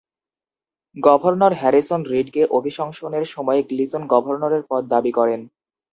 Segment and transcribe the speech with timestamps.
[0.95, 5.41] Governor Harrison রিডকে অভিশংসনের সময় গ্লিসন গভর্নরের পদ দাবি করেন।